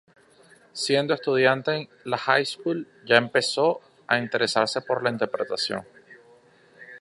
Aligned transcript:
Siendo 0.73 1.13
estudiante 1.13 1.75
en 1.75 1.87
la 2.05 2.17
high 2.17 2.43
school 2.43 2.87
ya 3.05 3.17
empezó 3.17 3.81
a 4.07 4.17
interesarse 4.17 4.81
por 4.81 5.03
la 5.03 5.11
interpretación. 5.11 5.83